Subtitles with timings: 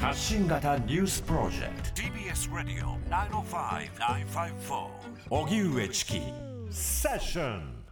[0.00, 2.02] 発信型ニュースプロジェクト。
[2.02, 4.86] TBS ラディオ905-954
[5.30, 6.20] 荻上チキ。
[6.70, 7.84] セッション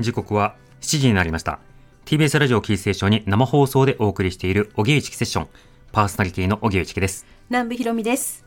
[0.00, 1.58] 時刻は7時になりました。
[2.06, 5.48] TBS ラジオキーステーションに生放送でお送りしている荻上チキセッション。
[5.92, 7.26] パーソナリティの荻上チキです。
[7.50, 8.46] 南部ひろみです。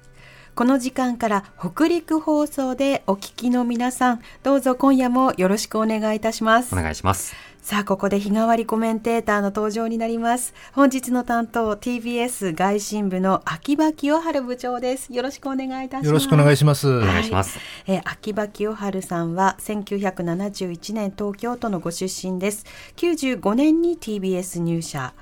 [0.56, 6.74] この時間から北陸放送でお聞きの皆さんどうぞ今夜もよろしくお願いいたします。
[6.74, 7.36] お願いします
[7.66, 10.54] さあここで日替わりコメンテーターの登場になります。
[10.74, 15.12] 本日の担当 TBS 外信部の秋葉清春部長です。
[15.12, 16.06] よろしくお願いいたします。
[16.06, 16.88] よろしくお願いします。
[16.88, 17.58] お願いします、
[17.88, 22.68] えー秋葉清春さんは1971年東京都のご出身です。
[22.98, 25.16] 95年に TBS 入社。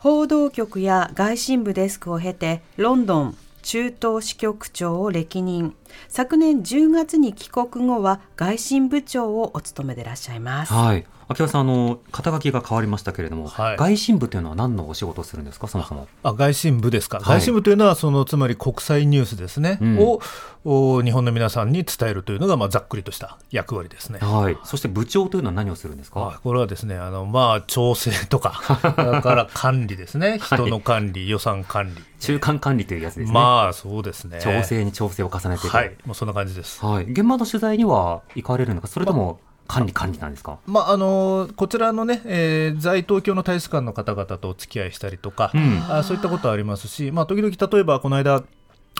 [0.00, 5.74] 報道局や外信部デスクを経てロンドン中東支局長を歴任
[6.08, 10.72] 昨年10月に帰国後は外信部長をお務めでいらっしゃいます。
[10.72, 11.04] はい。
[11.28, 13.76] 秋葉さんあの肩書きが変わりましたけれども、はい。
[13.76, 16.06] 外信部というのは何のお仕事をするんですかそもそも？
[16.22, 17.26] あ外信部ですか、はい。
[17.26, 19.98] 外信部というのはそのつまり国際ニュースですね、うん。
[19.98, 20.20] を
[20.64, 24.20] お日本の皆さんに伝えるというのが、まあ、ざっくりとした役割ですね。
[24.20, 24.58] はい。
[24.64, 26.20] そして部長というのは何をするんですか？
[26.20, 26.36] はい。
[26.42, 28.62] これはですねあの、まあ、調整とか
[28.96, 30.38] だから管理ですね。
[30.38, 32.04] 人の管理、予算管理。
[32.20, 34.40] 中間管理というやつですね、まあそうですね。
[34.42, 35.96] 調整に調整を重ねていくはい。
[36.04, 36.84] もうそんな感じです。
[36.84, 45.84] はい、現場の取材には行かれるのかそれとも管理管理なんですか、まああのこちらのね、えー在東京の大使館の方々とお付き合いしたりとか、うん。
[45.88, 48.44] あそういったことはありますし、まあ、時々例えばこの間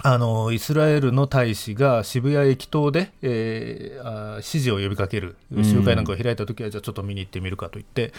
[0.03, 5.37] あのイスラエルの大使が渋谷駅頭で、えーあ支持を呼びかける。
[5.65, 8.13] 集会なんかを開いたときは、じゃあちょっと見に行ってみるかと言って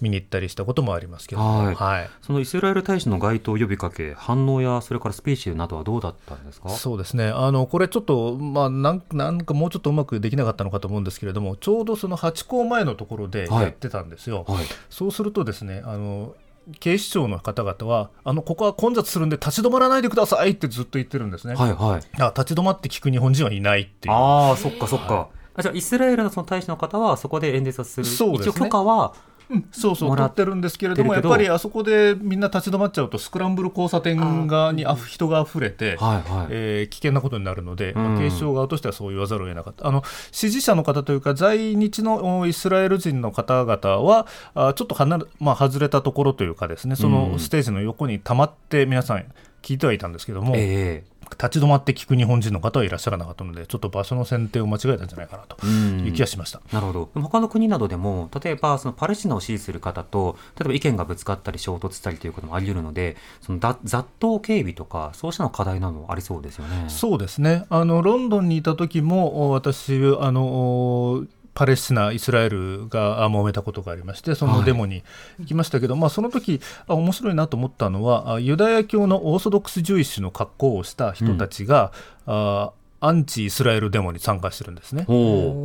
[0.00, 1.74] 見に行ったりしたこともありますけども、はい。
[1.74, 2.10] はい。
[2.22, 6.68] そのイスラエル大使の該当呼びかけ反応やそれからスピーチなどはどうだったんですか？
[6.70, 7.28] そうですね。
[7.28, 13.62] あのこれちょっと、まあ、なんなんかもうちょっとうまくできなかったのかと思うんですけれどもちょうどそのハチ公前のところではい。
[13.64, 14.44] やってたんですよ。
[14.46, 14.64] はい。
[14.88, 16.34] そうするとですねあの
[16.80, 21.54] 警視庁の方々はあのここは混雑するんで立ち止まらないでくださいってずっと言ってるんですね。
[21.54, 22.02] はいはい。
[22.20, 24.14] あ立ち止まって聞く日本人はいないっていう。
[24.14, 28.06] ああそっかそっか、あじゃあイスラエルのその大使の方はそこで演説をする。
[28.06, 28.50] そうですね。
[28.50, 29.14] 一応許可は
[29.50, 38.14] うんそうそう取ってるんですけれどもやっぱりあそこでみんな立ち止まっちゃうとスクランブル交差点側にあふ人が溢れて、はいはい、えー危険なことになるので、まうん。
[38.16, 40.02] あ警視庁側としてはそう言わざるを得なかった、あの
[40.32, 47.12] 支持者の方というか、在日のおイスラエル人の方々は、あちょっと離れ、まあ、外れたところというか、ですねそうん。
[47.32, 49.24] のステージの横に溜まって、皆さん、
[49.64, 56.60] 聞いてはいたんですけども、え立ち止まって聞く日本人の方はいらっしゃらなかったので、ちょっと場所の選定を間違えたんじゃないかなという気がしました。
[56.70, 66.84] なるほど他の国などでも例えばそのパレスチナを支持する方と例えば意見がぶつかったり衝突したりということもあり得るのでそのだ雑踏警備とかそうしたの課題などもありそうですよね。
[66.88, 71.24] そうですねあのロンドンにいた時もお私あのお
[71.54, 75.04] パレスチナ、イスラエルがあ揉めたことがありまして、そのデモに
[75.38, 81.92] 行きましたけど、まあ、その時あ面白いなと思ったのは、あユダヤ教のオーソドックス・ジュイッシュの格好をした人たちが、
[82.26, 85.04] あアンチ・イスラエルデモに参加してるんですね。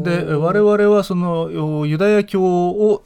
[0.03, 3.03] で我々はそのおユダヤ教を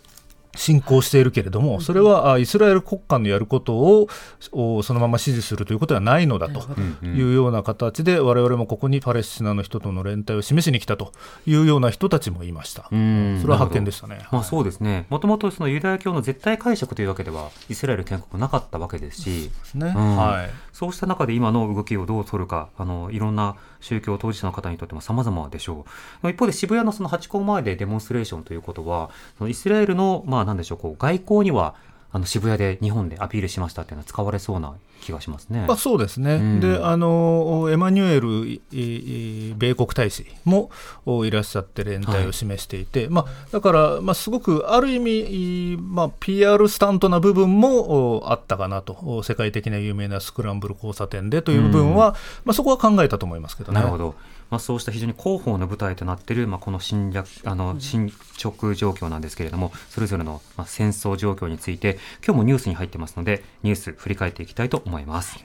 [0.55, 4.07] 信仰しているけれども、それはあイスラエル国家のやることを
[4.51, 6.61] おそのまま支持するということではないのだと
[7.03, 11.11] いうような形で、我々もここにパレスチナの人との連帯を示しに来たと
[11.45, 12.87] いうような人たちもいました。
[12.91, 14.25] うんそれは発見でしたね。
[14.31, 15.05] まあそうですね。
[15.09, 25.85] もともとそのユダヤ教の絶対解釈というわけではイスラエル建国なかったわけですし、ねうんはいそうした中で今の動きをどう取るか、あのいろんな宗教当事者の方にとっても様々でしょ
[26.23, 26.29] う。
[26.29, 31.75] 一方で渋谷のそのハチ公前でデモンストレーションということは、そのイスラエルのまあなんでしょうこう外交には
[32.11, 35.65] あの渋谷で日本でアピールしましたっていうのは使われそうな気がしますね。
[35.67, 40.69] まあ、そうですね、うんであのエマニュエルいい米国大使も
[41.05, 52.15] おいらっしゃって連帯を示していて、まあ、だから、まあ、すごくある意味、いまあ、PR スタントな部分もおあったかなと、お世界的な有名なスクランブル交差点でという部分は、
[52.45, 53.79] まあ、そこは考えたと思いますけどね。
[53.79, 54.15] なるほど。
[54.53, 65.44] まあ、そうした非常に広報の舞台となっている、まあ、この侵略あの進捗状況なんですけれども、それぞれの、まあ、戦争状況について、今日もニュースに入ってますので、ニュース振り返っていきたいと思います。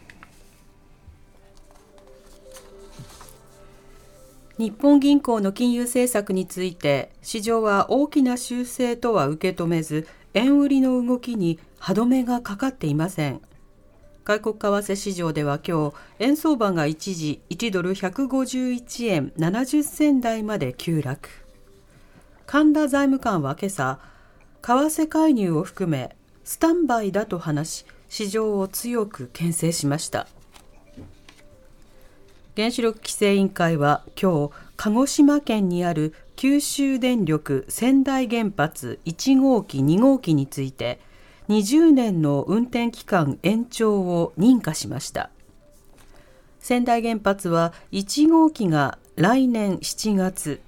[4.59, 13.41] 日本銀行の金融政策について市場は大きな修正とは受け止めず円売りの動きに歯止めがかかっていません
[14.29, 21.31] 外国為替市場では今日円相場が一時1ドル151円70銭台まで急落。
[22.45, 23.99] 神田財務官は今朝
[24.61, 26.15] 為替介入を含め
[26.45, 30.27] スタンバイだと話し市場を強く牽制しました。
[32.55, 41.01] 原子力規制委員会は今日鹿児島県にある九州電力仙台原発1号機2号機について
[41.49, 45.31] 20年の運転期間延長を認可しました。
[46.61, 50.61] 仙台原発は1号機が来年7月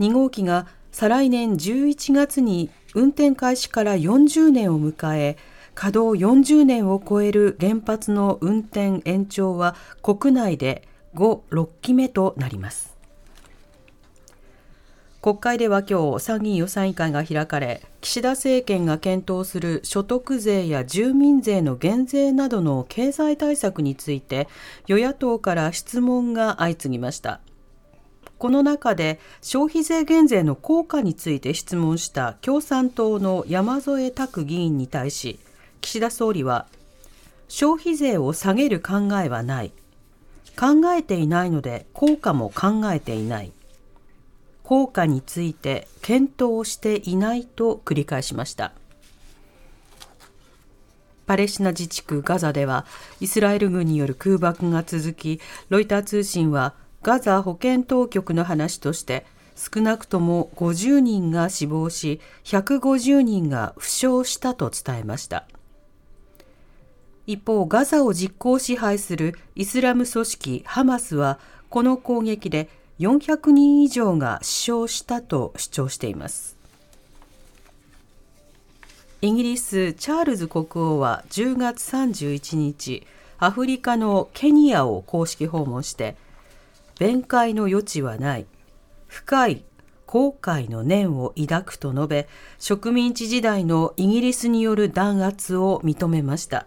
[0.00, 5.36] 2号機が再来年11月に運転開始から40年を迎え
[5.74, 12.91] 稼働40年を超える原発の運転延長は国内で5、6期目となります。
[15.22, 24.48] 国会では今日参議院予算委員会が開かれ岸田政権が検討する所得税や住民税の減税などの経済対策について
[24.88, 27.38] 与野党から質問が相次ぎました。
[28.38, 35.38] この中で消費税減税の効果について質問した共産党の山添拓議員に対し
[35.80, 36.66] 岸田総理は
[37.46, 39.72] 消費税を下げる考えはない。
[40.58, 43.52] 考えていないので効果も考えていない。
[44.72, 48.72] 効果について検討していないと繰り返しました。
[51.26, 52.86] パレスチナ自治区ガザでは
[53.20, 56.72] イスラエル軍による空爆が続きロイター通信は
[57.02, 59.26] ガザ保健当局の話として
[59.56, 65.46] 少なくとも50人が死亡し150人が負傷したと伝えました。
[67.26, 76.56] 一方ガザを実効支配するイスラム組織ハマスはこの攻撃で400人以上が死傷したと主張しています。
[79.22, 83.06] イギリスチャールズ国王は10月31日
[83.38, 86.16] アフリカのケニアを公式訪問して
[86.98, 88.46] 弁解の余地はない
[89.06, 89.64] 深い
[90.06, 92.28] 後悔の念を抱くと述べ
[92.58, 96.66] 植民地時代のイギリスによる弾圧を認めました。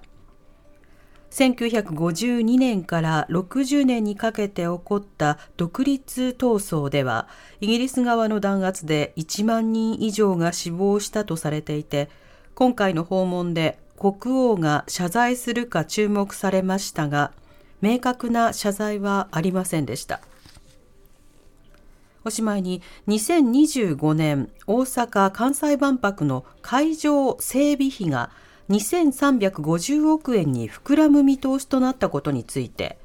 [1.36, 7.28] 1952年から60年にかけて起こった独立闘争では
[7.60, 12.10] イギリス側の弾圧で1万人以上が死亡したとされていて
[12.54, 17.34] 今回の訪問で国王が謝罪するか注目されましたが
[17.82, 20.22] 明確な謝罪はありませんでした。
[22.24, 28.32] おしまいに2025年大阪・関西万博の会場整備費が
[28.70, 32.98] 2350億円に膨らむ見通しとなったことについて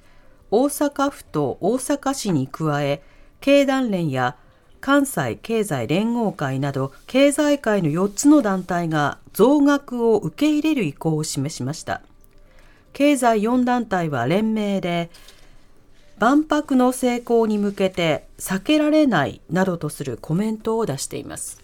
[0.51, 3.03] 大阪府と大阪市に加え
[3.41, 4.37] 経団連や
[4.81, 12.03] 関西経済連合会など経済界の4つの団体が増額を受け入れる意向を示しました。
[12.93, 15.11] 経済4団体は連名で
[16.19, 21.60] 万博の成功に向けて避けられないなどとするコメントを出しています。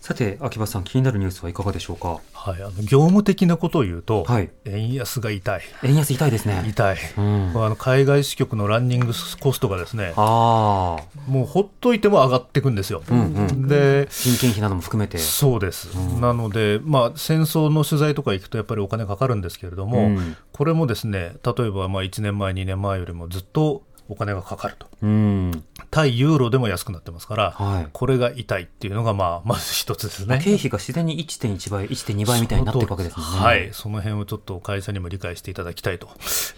[0.00, 2.20] さて、秋葉さん、気になるニュースはいかがでしょうか？
[2.32, 6.64] はい、あの業務的なことを言うと、はい円安が痛い、円安痛いですね。
[6.66, 7.52] 痛い、うん。
[7.54, 11.30] あの海外支局のランニングコストがですね、ああ。
[11.30, 13.02] もうほっといても上がっていくんですよ。
[13.10, 13.68] うんうん。
[13.68, 15.18] で人件費なども含めて。
[15.18, 25.64] そうです、なので、まあ、戦争の取材とか行くとやっぱりお金かかるんですけれども、うんこれもですね例えばまあ1年前、2年前よりもずっとお金がかかると、うん。
[25.90, 30.40] 対ユーロでも安くなってますから、はいこれが痛いっていうのが、まあ、 まず一つですね。
[30.42, 33.22] 経費が自然に1.1倍、1.2倍みたいになっていくわけですね。
[33.24, 36.08] はい、その辺をちょっと会社にも理解していただきたいと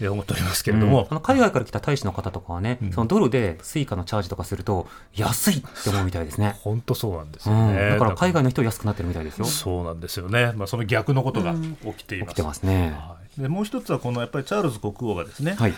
[0.00, 6.56] えー思っておりますけれども、あの海外から来た大使の方とかはね、そのドルでスイカのチャージとかすると、安いって思うみたいですね。
[6.62, 7.90] 本当そうなんですうん、よね。
[7.90, 9.44] だから海外の人は安くなってるみたいですよ。
[9.46, 12.62] そうなんですよね、まあ、その逆のことが起きています。
[12.62, 12.94] ね。
[12.96, 15.74] はいでもう一つはこのやっぱりチャールズ国王がですね、はい。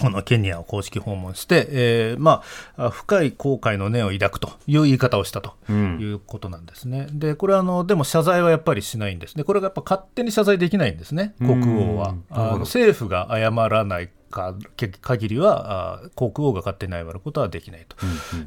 [0.00, 2.42] このケニアを公式訪問して、えーま
[2.76, 7.06] あ、あ深い後悔の念を抱くという言い方をしたとうんいうことなんですね。
[7.12, 9.44] で、これはあの、でも謝罪はやっぱりしないんですね。
[9.44, 12.24] これがやっぱ勝手に謝罪できないんですね、国王はうん。
[12.30, 17.96] あの政府が謝らないかけ限りは、あ国王が勝手に謝ることはできないと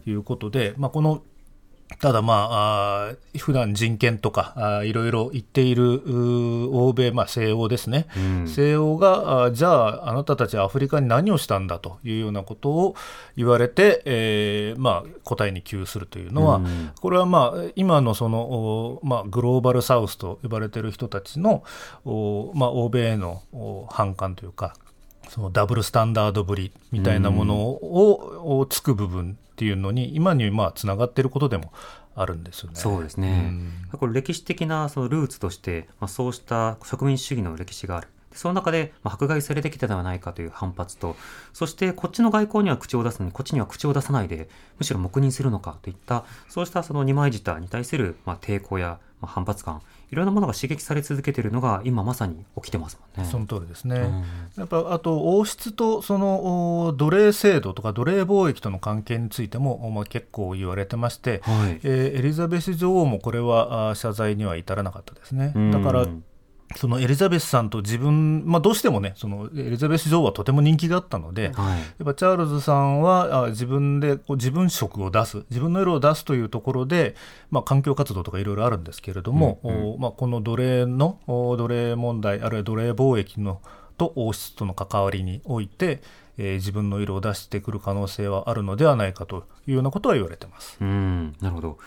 [0.09, 1.23] いうことで、まあ、この
[1.99, 6.03] ただまあ、あー普段人権とかいろいろ言っている
[6.71, 8.47] 欧米、まあ、西欧ですね、うん。
[8.47, 12.95] 西欧があーじゃああなたたちアフリカに何をしたんだというようなことを
[13.35, 16.91] 言われて、えーまあ、答えに窮するというのは、うん。
[16.99, 21.63] これはまあ今のその、おまあ、グローバルサウスと呼ばれている人たちの、
[22.05, 24.75] おまあ、欧米へのお反感というか
[25.29, 31.73] そのダブルスタンダードぶりみたいなものを,、をつく部分っていうのに今にまあつながっていることでも
[32.13, 32.75] あるんですよね。
[32.75, 33.49] そうですね
[33.91, 33.99] うん。
[33.99, 38.07] これ歴史的なそのルーツとして、まあ、そうした植民地主義の歴史がある。
[38.37, 41.15] その中で、まあ、迫害されてきたではないかという反発と、
[41.53, 53.29] そしてこっちの外交には口を出すのに、こっちには口を出さないで、むしろ黙認するのかといった、そうしたその二枚舌に対する、まあ、抵抗やまあ、反発感いろんなものが刺激され続けているのが今まさに起きてますもんね。
[53.29, 54.23] その通りですね、うん
[54.57, 65.53] やっぱあと王室とそのお奴隷制度とか奴隷貿易との関係についても、まあ、結構言われてまして、はいえーエリザベス女王もこれはあ謝罪には至らなかったですね。
[65.71, 66.23] だからうん
[66.75, 77.15] そのエリザベスさんと自分、まあ、どうしてもねそのエリザベス女王はとても人気があったので、はいやっぱチャールズさんはあ自分でこう自分色を出す自分の色を出すというところで、
[77.49, 83.61] まあ、環境活動とかいろいろあるんですけれども、うんうんおまあ、この奴隷のお奴隷問題あるいは奴隷貿易の
[83.97, 86.01] と王室との関わりにおいて、
[86.37, 90.77] えー自分の色を出してくる可能性はあるのではないかというようなことは言われてます。
[90.79, 91.77] うん、なるほど。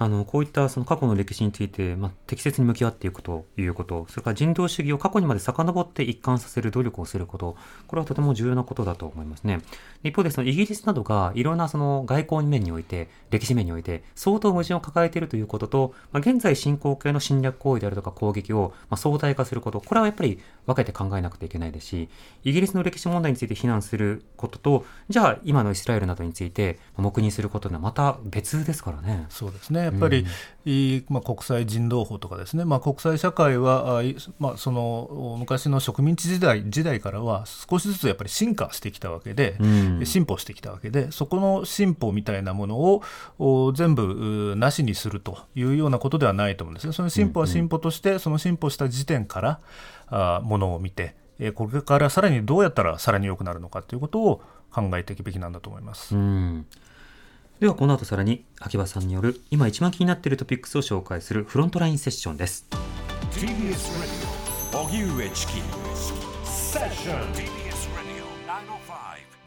[0.00, 7.54] あの、こういったその過去の歴史について、まあ、適切に向き合っていくということ、それから人道主義を過去にまで遡って一貫させる努力をすること、
[7.86, 9.60] これはとても重要なことだと思いますね。
[10.02, 22.08] 一方で、そのイギリスなどがいろんなその外交面において、歴史面において、相当矛盾を抱えているということと、まあ、現在進行形の侵略行為であるとか攻撃を、ま、相対化すること、これはやっぱり分けて考えなくてはいけないですし、
[22.44, 29.26] イギリスの歴史問題について非難することと、じゃあ今のイスラエルなどについて黙認することはまた別ですからね。
[29.28, 30.26] そうですねやっぱり、
[30.64, 34.02] いいまあ、国際人道法とかですね、まあ、国際社会は、
[34.38, 40.06] まあ、そのお昔の植民地時代時代からは少しずつやっぱり進化してきたわけで、うん。
[40.06, 43.02] 進歩してきたわけでそこの進歩みたいなものを
[43.38, 46.92] お全部うなしにするというようなことではないと思うんですね。
[46.92, 49.60] その進歩は進歩として、その進歩した時点から
[50.08, 56.14] あものを見て、えーこれからさらにどうやったらさらに良くなるのかということを考えていくべきなんだと思います。
[56.14, 56.66] うん
[57.60, 62.66] ではこの後さらに秋葉さんによる今一番気になっているトピックスを紹介するフロントラインセッションです。
[63.32, 63.76] TBS
[64.72, 68.24] Radio 荻上チキセッション TBS Radio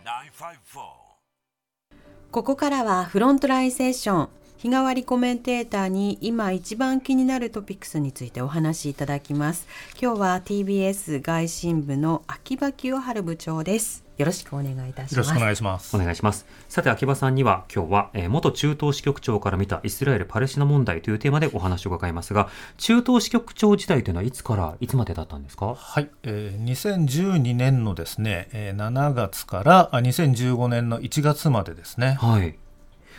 [0.06, 1.98] 905-954.
[2.30, 4.30] ここからはフロントラインセッション
[4.64, 9.68] 日替わりコメンテーターに今一番気になるトピックスについてお話しいただきます
[10.02, 16.00] 今日は TBS 外信部の秋葉清春部長ですよろしくお願いいたしますよろしくお願いしますお。
[16.00, 16.46] 願いします。
[16.70, 25.74] さて秋葉さんには今日は、えー元中東支局長から見たイスラエル・パレスチナ問題というテーマでお話を伺いますが中東支局長時代というのはいつからいつまでだったんですか？
[25.76, 32.18] はい、えー2012年のですね、えー7月からあ2015年の1月までですね。
[32.22, 32.56] はい。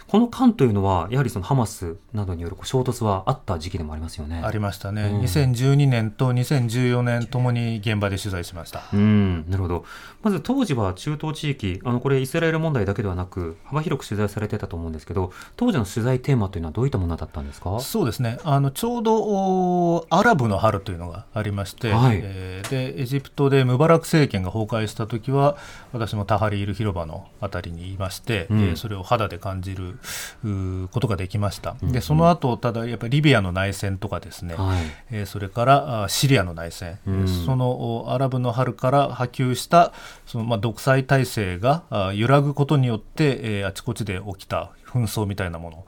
[0.09, 4.41] この間というのはやはりそのハマスなどによる衝突はあった時期でもありますよね。
[4.45, 8.83] ありましたね、うん2012年と2014年ともに現場で取材しました。
[8.93, 9.85] うん、なるほど。
[10.23, 17.81] まず当時は中東地域、あのこれイスラエル問題だけではなく幅広く取材されてたと思うんですけど、当時の取材テーマというのはどういったものだったんですか？
[17.81, 25.57] そうですねあのちょうどおアラブの春というのがありまして、はいえーでエジプトでムバラク政権が崩壊した時は
[25.93, 29.94] 私もタハリール広場のあたりにいまして、うんえーそれを肌で感じる
[30.91, 34.85] ことができました、でその後ただやっぱりリビアの内戦とかですね、はい。
[35.11, 37.21] えーそれからあシリアの内戦、うん。
[37.23, 39.93] えーそのおアラブの春から波及した
[40.27, 45.87] その、まあ、独裁体制があ揺らぐことによって、えーあちこちで起きた紛争みたいなもの。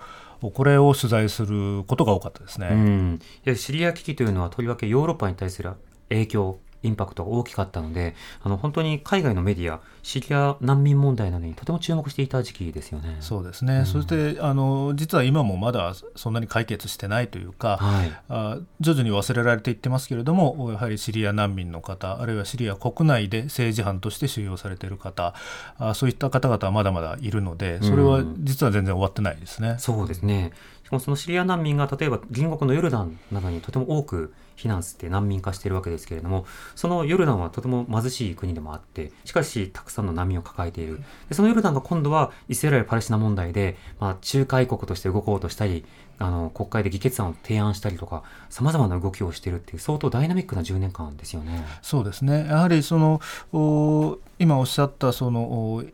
[0.50, 2.68] これを取材することが多かったですね。
[2.70, 5.72] うん、シリア危機というのはとりわけヨーロッパに対する
[6.10, 13.16] 影響インパクトが大きかったのであの本当に海外のメディアシリア難民問題などにとても注目していた時期ですよね。
[13.21, 25.35] そうですね、そしてあの実は今もまだそんなに解決してないというか、はいあ徐々に忘れられていってますけれどもやはりシリア難民の方あるいはシリア国内で政治犯として収容されている方
[25.78, 29.76] あそういった方々はまだまだいるのでそれは実は全然終わってないですね。
[29.78, 30.52] そうですね。
[30.85, 41.02] しかもそのシリア難民が例えば隣国のヨルダンなどにとても多く避難して難民化しているわけですけれども、そのヨルダンはとても貧しい国でもあって、しかしたくさんの難民を抱えている。
[41.28, 45.84] でそのヨルダンが今度はイスラエル・パレスチナ問題で、まあ、仲介国として動こうとしたり、
[46.18, 51.64] あの国会で議決案を提案したりとか、様々な動きをしているっていう相当ダイナミックな10年間ですよね。
[51.82, 53.20] そうですねやはりその
[53.52, 55.42] お今おっしゃったその
[55.75, 55.84] お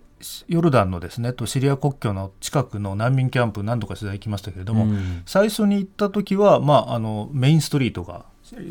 [0.47, 8.25] ヨルダンのですねとシリア国境の近くの難民キャンプ何度か取材行きましたけれども、うん最初に行った時は、まあ、あのメインストリートが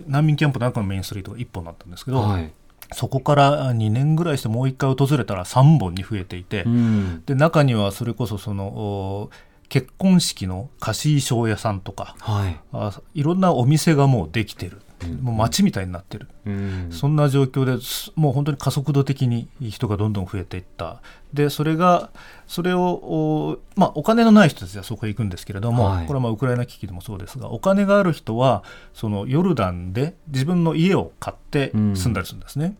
[0.07, 2.51] 難民キャンプの中のメインストリートが1本だったんですけど、はい。
[2.93, 7.23] そこから2年ぐらいしてもう1回訪れたら3本に増えていて、うん。
[7.25, 9.29] で中にはそれこそそのお
[9.69, 12.59] 結婚式の貸衣装屋さんとかはい。
[12.73, 16.87] あいろんなお店がもうできてる、もう街みたいになってる、うん。
[16.91, 21.01] そんな状況ですもう本当に加速度的に人がどんどん増えていった。
[21.33, 22.09] でそれが
[22.47, 26.07] それをお,、まあ、お金のない人たちはそこへ行くんですけれども、はい。
[26.07, 32.75] これはまあウクライナ危機でもそうですがお金がある人はそのヨルダンで自分の家を買って住んだりするんですね、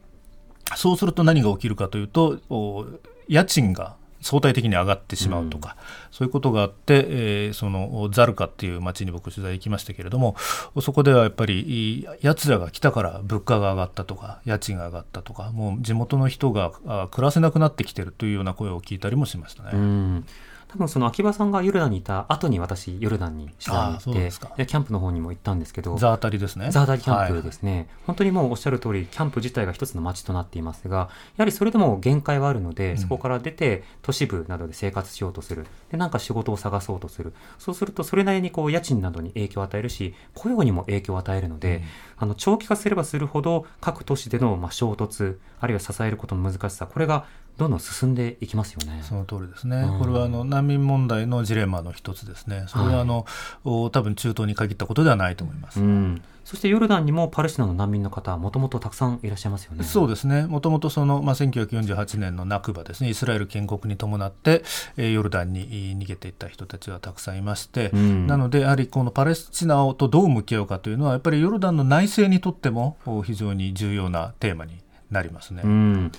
[0.76, 2.86] そうすると何が起きるかというとお
[3.28, 5.76] 家賃が相対的に上がってしまうとか、
[6.12, 10.36] そういうことがあって、えーそのザルカっていう町に僕取材行きましたけれども
[10.82, 19.72] そこではやっぱりやつらが来たから物価が上がったとか家賃が上がったとかもう地元の人があ暮らせなくなってきてるというような声を聞いたりもしましたね。
[19.74, 20.26] うん
[20.72, 26.72] 多分その秋葉さんがヨルダンにいた後に私ヨルダンに取材にあ行ってですかでキャンプの方にも行ったんですけどザータリですね。
[26.72, 31.08] ザーダリキャンプですね、本当にもうおっしゃる通り、キャンプ自体が一つの街となっていますが、や
[31.40, 35.66] はりそれでも限界はあるので、そこから出て都市部などで生活しようとする。
[35.92, 37.34] で、なんか仕事を探そうとする。
[37.60, 41.84] そうすると、それなりにこう家賃などに影響を与えるし、雇用にも影響を与えるので、
[42.18, 47.26] あの、長期化すればするほど、各都市でのまあ衝突、あるいは支えることの難しさ、これが
[47.58, 49.02] どんどん進んでいきますよね。
[49.04, 53.26] その通りですね、うんこれはあの難民問題のジレンマの一つですね、それはあの、
[53.64, 55.80] お多分中東に限ったことではないと思います。
[55.80, 56.22] うん。
[56.44, 59.84] そしてヨルダンにもパレスチナの難民の方はもともとたくさんいらっしゃいますよね。
[59.84, 64.64] そうですね、もともとその、まあ、1948年のナクバですね、イスラエル建国に伴って、
[64.98, 74.82] えーヨルダンにえー逃げていった人たちはたくさんいまして、うんなので、やはりこのパレスチナとどう向き合うかというのは、やっぱりヨルダンの内政にとってもお非常に重要なテーマに
[75.12, 75.62] なりますね。
[75.64, 76.12] うん、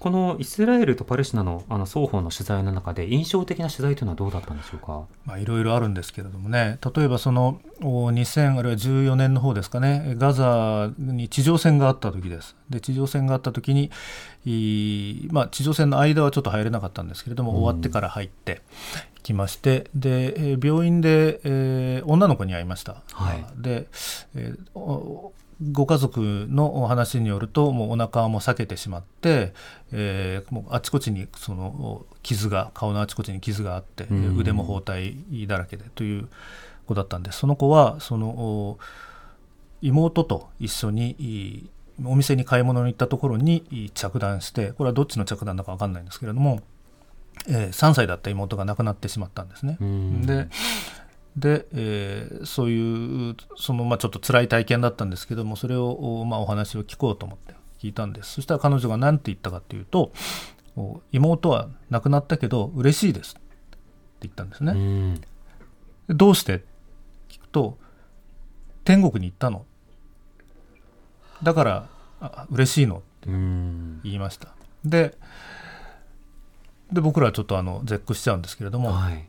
[0.00, 5.02] このイスラエルとパレスチナのあの双方の取材の中で印象的な取材というのはどうだったんでしょうか？
[5.26, 12.56] まあ、いろいろあるんですけれどもね、例えばそのお2000あるいは14年の方ですかね、ガザに地上戦があった時です。
[12.70, 13.90] で地上戦があった時に、
[14.46, 18.62] いまあ、地上戦の間はちょっと入れなかったんですけれども、終わってから入って
[19.22, 23.02] きまして、でえー病院で、えー女の子に会いました。
[23.12, 23.86] はいで、
[24.34, 29.52] えーおご家族のお話によるともうお腹も裂けてしまって、
[29.92, 34.38] えーもうあちこちにそのお傷が顔のあちこちに傷があって、うん。
[34.38, 36.28] 腕も包帯だらけでという
[36.86, 37.40] 子だったんです。
[37.40, 38.78] その子はそのお
[39.82, 41.70] 妹と一緒にい
[42.04, 46.60] お店に買い物に行ったところにい着弾してこれはどっちの着弾だか分かんないんですけれども、
[47.48, 49.76] えー3歳だった妹が亡くなってしまったんですね。
[49.80, 50.26] うん。
[50.26, 50.48] で
[51.36, 58.32] で、えーそういうその、まあ、ちょっと辛い体験だったんですけどもそれを、おまあ、お話を聞こうと思って聞いたんです。
[58.32, 60.12] そしたら彼女が何て言ったかっていうと
[60.76, 63.40] 「お妹は亡くなったけど嬉しいです」って
[64.22, 65.16] 言ったんですね。
[66.08, 66.64] うどうして？
[67.28, 67.78] 聞くと
[68.84, 69.64] 天国に行ったの。
[71.42, 71.88] だから
[72.20, 74.48] あ嬉しいのってうん、言いました。
[74.84, 75.16] で
[76.92, 79.26] で僕らはちょっとあの絶句しちゃうんですけれども、はい。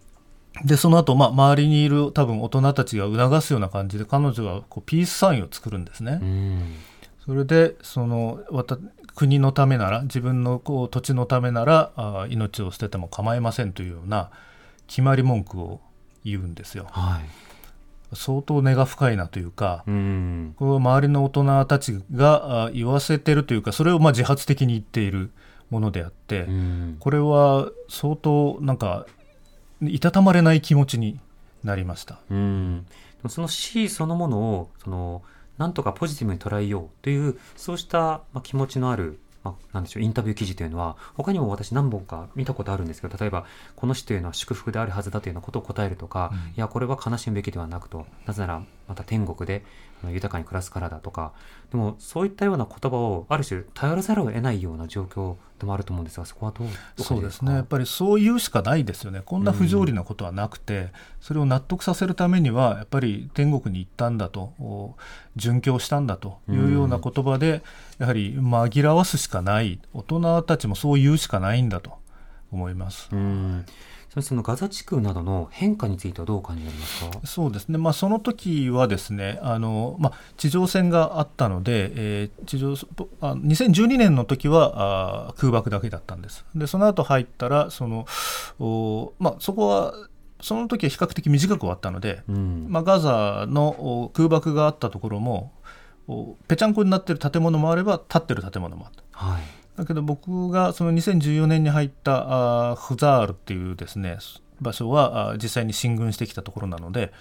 [0.66, 6.20] でその後、まあ周りにいる多分大人たちが促すような感じで彼女はこうピースサインを作るんですね。
[6.22, 6.76] うん、
[7.26, 8.78] それでそのわた
[9.16, 14.30] 国のためなら自分のこう土地のためならあ命を捨てても構いませんというような
[14.88, 15.82] 決まり文句を
[16.24, 16.88] 言うんですよ。
[16.92, 17.22] はい。
[18.14, 25.32] 相当根が深いなというか、うん、これは周りの大人たちがあ言わせてるというかそれをまあ自発的に言っている
[25.70, 29.06] ものであって、うん、これは相当なんか
[29.82, 31.20] いたたまれない気持ちに
[31.64, 32.20] なりました。
[32.30, 32.86] うん。
[33.30, 35.22] その死そのものを、その、
[35.58, 49.64] なんとかポジティブに捉えようという、そうした、まあ、気持ちのある、まあ、なんでしょう、インタビュー記事というのは、他にも私何本か見たことあるんですけど、例えば、この死というのは祝福であるはずだというようなことを答えるとか、うんいや、これは悲しむべきではなくと、なぜなら、また天国で
[50.10, 51.32] 豊かに暮らすからだとか、
[51.72, 56.68] でも、そういったような言葉を、ある種、頼らざるを得ないような状況でもあると思うんですが、そこはどう
[57.02, 57.54] そうですね。
[57.54, 59.22] やっぱりそう言うしかないですよね。
[59.24, 64.96] こんな不条理なことはなくて、それを納得させるためにはやっぱり天国に行ったんだとお
[65.38, 67.64] 殉教したんだというような言葉で、
[67.98, 69.80] やはり紛らわすしかない。
[69.94, 71.94] 大人たちもそう言うしかないんだと
[72.52, 73.08] 思います。
[73.14, 73.66] うん。
[74.20, 77.20] そのガザ地区などの変化についてはどうお感じますか？
[77.26, 82.74] そうですね、まあ、その時はですねあの、まあ、地上戦があったので、えー地上
[83.22, 86.44] あ2012年の時はあ空爆だけだったんです。
[86.54, 88.06] でその後入ったらその、
[88.60, 89.94] おまあ、そこは
[90.42, 92.66] その時は比較的短く終わったので、うん。
[92.68, 93.70] まあ、ガザの
[94.04, 95.54] お空爆があったところも
[96.08, 99.04] おぺちゃんこになってる建物もあれば立ってる建物もあった。
[99.12, 99.42] はい。
[99.78, 104.18] だけど僕がその2014年に入ったあーフザールっていうですね
[104.60, 107.12] 場所は実際に進軍してきたところなので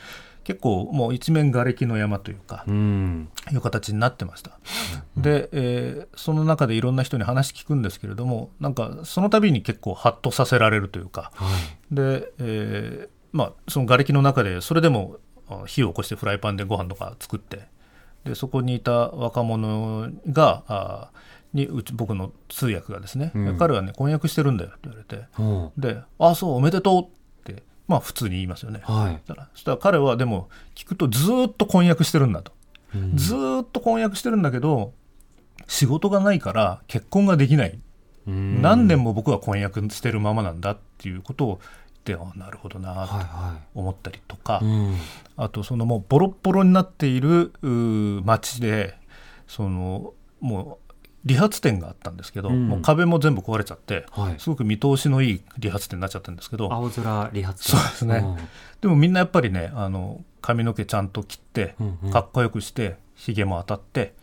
[0.44, 3.28] 結構もう一面瓦礫の山というかうん。
[3.52, 4.58] いう形になってました。
[5.16, 11.46] で、えーその中でいろんな人に話聞くんですけれどもなんかその度に結構ハッとさせられるというかは
[11.92, 11.94] い。
[11.94, 17.68] で、えーまあその瓦礫の中でそれでもあ火を起こしてフライパンでご飯とか作って
[18.24, 21.10] でそこにいた若者があ
[21.52, 25.26] にうち僕の通訳がですね、うん彼はね婚約してるんだよって言われて
[25.94, 27.02] で「ああそうおめでとう」
[27.50, 28.80] ってまあ普通に言いますよね。
[28.84, 29.14] はい。
[29.14, 32.52] そしたらそしたら彼はでも聞くとずーっと婚約してるんだと、
[32.94, 34.92] うんずーっと婚約してるんだけど
[35.66, 37.78] 仕事がないから結婚ができない
[38.26, 41.60] 何年も僕は婚約してるままなんだっていうことを
[42.04, 44.64] 言ってあなるほどなとはいは思ったりとか、い。
[44.64, 44.96] うん。
[45.36, 48.96] あとそのもうボロッボロになっているうー街で
[49.46, 50.89] そのもう
[51.24, 52.68] 理髪店があったんですけど、うん。
[52.68, 54.34] もう壁も全部壊れちゃって、はい。
[54.38, 57.76] すごく見通しのいい理髪店になっちゃったんですけど青空理髪店。
[57.76, 58.24] そうですね。
[58.80, 62.10] でもみんなやっぱりねあの髪の毛ちゃんと切って、うんうん。
[62.10, 64.14] かっこよくしてひげも当たって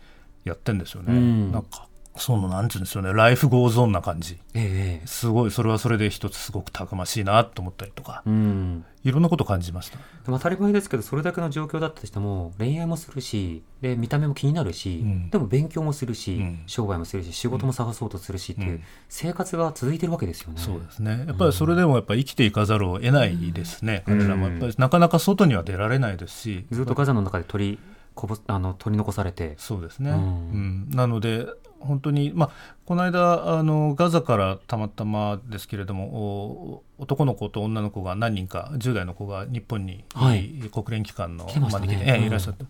[0.44, 1.52] やってんですよね、うん。
[1.52, 1.87] なんか
[2.18, 8.84] そのなんていうんですよね life goes on な感じええすごいそれはそれで一つすごくたくましいなと思ったりとか、うん。
[9.04, 9.98] いろんなこと感じました。
[10.26, 20.60] 当たり前ですけど、それだけの状況だったとしても、恋愛もするし、で、見た目も気になるし、うんでも勉強もするし、うん商売もするし、仕事も探そうとするしっていう、うん生活が続いてるわけですよね。
[20.60, 21.24] そうですね。
[21.26, 24.02] やっぱりそれでもやっぱり生きていかざるを得ないですね。
[24.06, 27.78] うん彼らもやっぱりなかなか外には出られないですし、ずっとガザの中で取り
[28.14, 30.10] こぼあの取り残されて、そうですね。
[30.10, 31.46] ううんん、なので
[31.80, 32.50] 本当にまあ
[32.88, 40.48] この間あのガザからたまたまですけれども、お男の子と女の子が何人か10代の子が日本に、はい。
[40.72, 42.24] 国連機関の招きで、ええうん。
[42.28, 42.64] いらっしゃって、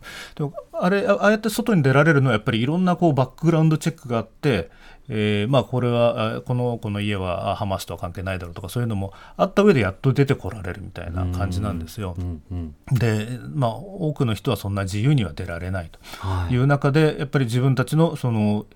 [0.73, 4.71] あれあああやって外に出られるのはやっぱりいろんなこうバックグラウンドチェックがあって。
[5.11, 12.15] えーまあ、これはあこの子の家はあハマスとは関係ないだろうとかそういうのもあった上でやっと出てこられるみたいな感じなんですよ。
[12.19, 12.75] うんうん。
[12.93, 16.53] で、まあ、多くの人はそんな自由には出られないとはい。
[16.53, 18.67] いう中で、やっぱり自分たちのその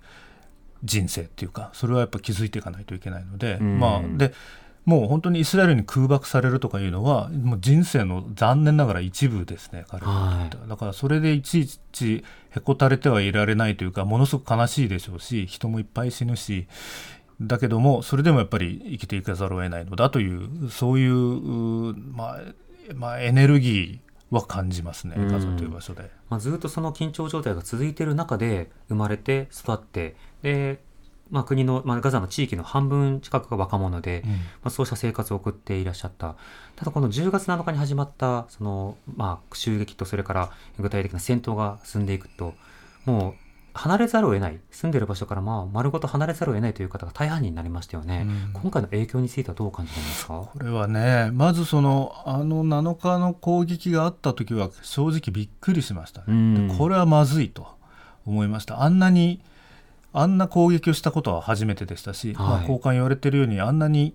[0.85, 3.79] 人生っていうかそれはやっぱ気づいていかないといけないので,、うん。
[3.79, 4.33] まあ、で
[4.85, 16.67] もう本当にイスラエルに空爆されるとかいうのはもう人生の残念ながら一部ですね彼らにとってはだからそれでいちいちへこたれてはいられないというかものすごく悲しいでしょうし人もいっぱい死ぬし
[17.41, 22.41] だけどもそれでもやっぱり生きていかざるを得ないのだというそういううまあ、
[22.95, 26.11] まあ、エネルギーは感じますねという場所で。
[26.31, 30.81] まあ、ずっとその緊張状態が続いている中で生まれて育ってで、
[31.31, 34.33] まあ、国の、まあ、ガザの地域の半分近くが若者で、ま
[34.65, 36.37] あ、そうした生活を送っていらっしゃった。
[36.77, 42.55] ただこの10月7日に始まったその、まあ、襲撃とそれから具体的な戦闘が進んでいくと
[43.05, 43.42] もう
[43.75, 48.61] 離れざるを得ない住んでいる場所からまあ丸ごと離れざるを得ないという方が大半になりましたよね、うん。
[48.61, 50.49] 今回の影響についてはどう感じますか？
[50.53, 56.69] これはねまずそのあの7日の攻撃があった時は正直びっくりしましたね、うん。
[56.69, 57.67] でこれはまずいと
[58.27, 58.83] 思いました。
[58.83, 59.41] あんなに
[60.13, 62.47] あんな攻撃をしたことは初めてでしたし、はい。
[62.47, 64.15] まあ、交換言われてるようにあんなに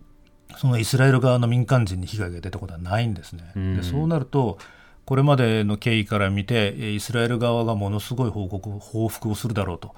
[0.57, 3.75] そのイスラエル側の民間人に被害が出たことはないんですね、うん。
[3.75, 4.59] でそうなると
[5.07, 9.95] これまでの経緯から見てえイスラエル側がものすごい報告報復をするだろうと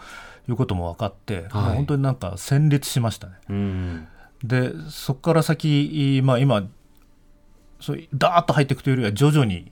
[0.47, 1.75] いうことも分かって、はい。
[1.77, 3.33] 本当になんか戦慄しましたね。
[3.49, 4.07] うん。
[4.43, 6.63] でそこから先、まあ、今
[7.79, 9.71] そうダーッと入っていくというよりは徐々に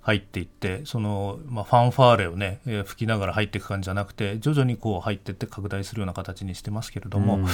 [0.00, 7.42] 入っていってその、まあ、ファンファーレをね、えー吹きながら入っていく感じじゃなくて徐々にこう入っていって拡大するような形にしてますけれども、うん。
[7.42, 7.50] ま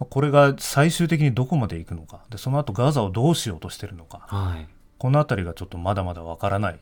[0.00, 2.22] あこれが最終的にどこまでいくのか。
[2.30, 4.22] でその後ガザをどうしようとしてるのか。
[4.28, 4.66] はい
[5.04, 6.78] この辺りがちょっとまだまだわからない、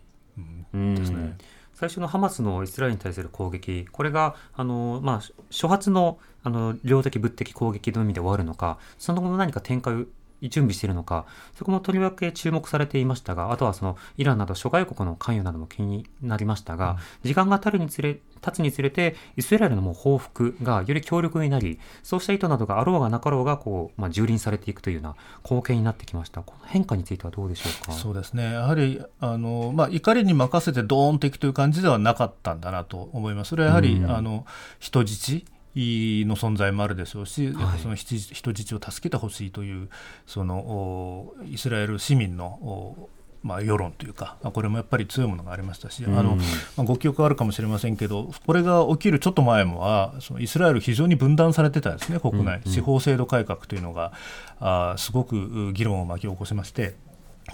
[0.72, 1.36] ですね。
[1.74, 10.04] 最初のハマスのイスラエルに対する攻撃、これがあの、まあ、初発のあの量的、物的攻撃の意味で終わるのか、その後も何か展開を
[10.48, 26.42] 準備しているのか、そこもとりわけ注目されていましたが、あとはそのイランなど諸外国の関与なども気になりましたが、時間が経るにつれ経つにつれて、イスラエルのもう報復がより強力になり、そうした意図などがあろうがなかろうがこう、まあ、蹂躙されていくというような光景になってきました。
[26.42, 27.92] この変化についてはどうでしょうか？
[27.92, 33.50] そうですねやはりあの、まあ、怒りに任せてドーンといくという感じではなかったんだなと思います。
[33.50, 34.44] それはやはり、うんあの
[34.80, 37.78] 人質の存在もあるでしょうし、はい。
[37.80, 39.88] その人人質を助けてほしいという
[40.26, 43.08] そのおイスラエル市民のお
[43.42, 46.44] まあ、世論というか、まあこれもやっぱり強いものがありましたし、あのうんま
[46.78, 54.12] あ、ご記憶あるかもしれませんけど、これが起きるちょっと前もは、そのイスラエル、非常に分断されてたんですね、国内、司法制度改革というのが、
[54.60, 56.94] あーすごくう議論を巻き起こしまして、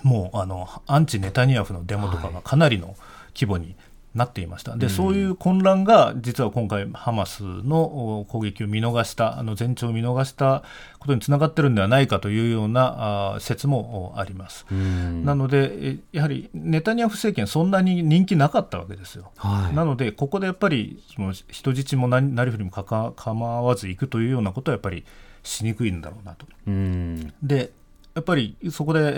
[0.02, 2.94] もうあのアンチネタニヤフのデモとかがかなりの
[3.34, 3.74] 規模に
[4.14, 10.62] なっていました、でそういう混乱が実は今回、ハマスのお攻撃を見逃した、あの前兆を見逃した
[10.98, 14.66] ことにつながってるんではないかというような説もおあります。
[14.70, 19.30] うんなので、えやはりネタニヤフ政権、そんなに人気なかったわけですよ。
[19.36, 25.04] はい、なので、ここでやっぱりその人質も何なりふりもかか構わず行くというようなことはやっぱり
[25.42, 26.46] しにくいんだろうなと。
[26.66, 27.72] うんで、
[28.14, 29.12] やっぱりそこで、え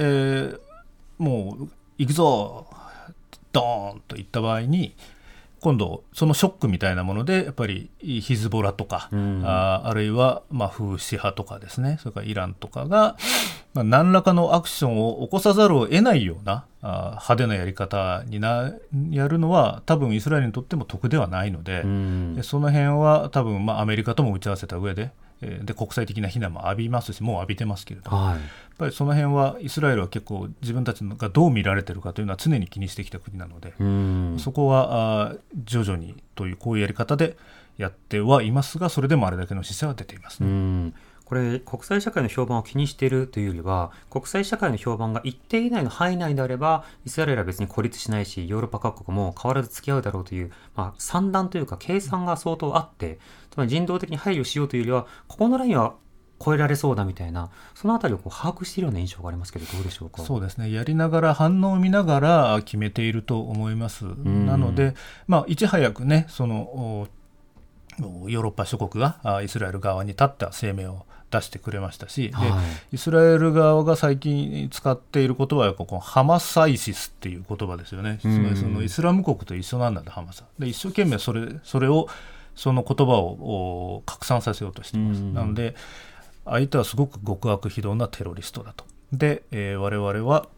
[0.54, 0.60] ー
[1.20, 2.66] もう行くぞ、
[3.52, 4.94] ドーンと言った場合に、
[5.60, 9.42] 今度、そのショックみたいなもので、やっぱりヒズボラとか、うん。
[9.44, 13.16] あーあるいは、まあ、フーシ派とかですね、それからイランとかが、
[13.74, 18.72] まあ、何らかのアクションを起こさざるを得ないようなあー派手なやり方にな
[19.10, 22.34] やるのは、多分イスラエルにとっても得ではないので、うん。
[22.34, 28.38] でその辺は多分、まあ、アメリカとも打ち合わせた上でえーで国際的な非難も浴びますしもう浴びてますけれども、はい。
[28.80, 34.36] ぱりその辺はイスラエルは結構自分たちがどう見られてるかというのは常に気にしてきた国なので、うん。
[34.38, 37.36] そこは徐々にというこういうやり方で
[37.76, 40.50] やってはいますがそれでもあれだけの死者は出ていますうね。
[40.52, 40.94] ん。
[41.24, 53.20] これ国際社会の評判を気にしているというよりは国際社会の評判が一定以内の範囲内であればイスラエルは別に孤立しないしヨーロッパ各国も変わらず付き合うだろうという、まあ、算段というか計算が相当あって
[53.52, 55.94] つまり人道的に配慮しようというよりはここのラインは
[56.42, 60.22] 超えられそうだみたいなそのあたりをこう把握しているような印象がありますけどどうでしょうか？
[60.22, 60.72] そうですね。
[60.72, 64.04] やりながら反応を見ながら決めていると思います。
[64.24, 64.94] なので、
[65.26, 67.08] まあ、いち早くねその
[67.98, 72.96] ヨーロッパ諸国があイスラエル側に立った声明を出してくれましたし、ではい。
[72.96, 80.44] イスラエル側が最近使っている言葉はここハマサイシスっていう言葉ですよね、つまりそのイスラム国と一緒なんだとハマサ。
[80.58, 82.08] で一生懸命それそれを
[82.56, 85.34] その言葉をお拡散させようとしています、うん。
[85.34, 85.76] なので
[86.44, 90.48] 相手はすごく極悪非道なテロリストだとで、えー我々は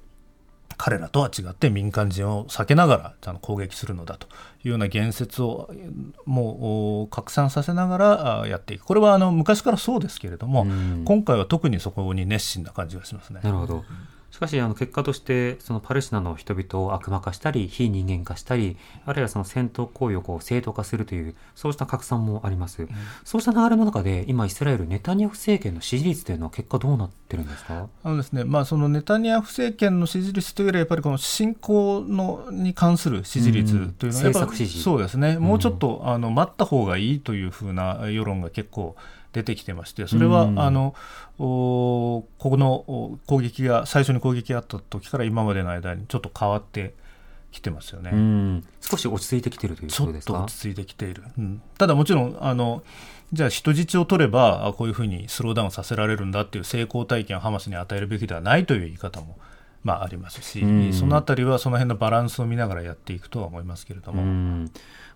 [0.79, 4.27] 彼らとは違って民間人を避けながらあの攻撃するのだと
[4.65, 5.93] いうような言説をえー
[6.25, 13.41] もうお拡散させながらあやっていくこれはあの昔からそうですけれども、うん今回は特にそこに熱心な感じがしますね。
[13.43, 13.85] なるほど。
[14.33, 22.89] しかし、あの、結果として、そのパレスチナの人々を悪魔化したり、非人間化したり、あるいはその戦闘行為をこう正当化するという、そうした拡散もあります。
[23.25, 27.89] そうした流れの中で、今、イスラエル、ネタニヤフ政権の支持率というのは結果どうなってるんですか？
[28.03, 34.83] あのですねまあ、そのネタニヤフ政権の支持率というよりはやっぱりこの侵攻のに関する支持率というのはやっぱ政策支持。
[34.83, 35.39] そうですね。
[35.39, 38.97] もうちょっとあの待った方がいいというふうな世論が結構
[39.33, 40.95] 出てきてましてそれはうんあの
[41.39, 46.95] おここのお攻撃が最初に攻撃があった時から今までの間にちょっと変わって
[47.51, 48.11] きてますよね。
[48.13, 48.65] うん。
[48.81, 50.33] 少し落ち着いてきてるというちょっことですか？
[50.35, 52.83] と落ち着いてきている、うんただもちろんあの
[53.33, 59.39] じゃあ人質を取ればあこういうふうにスローダウンさせられるんだっていう成功体験をハマスに与えるべきではないという言い方も、
[59.85, 64.65] まあ、ありますし、うんそのあたりはその辺のバランスを見ながらやっていくとは思いますけれどうも、ん。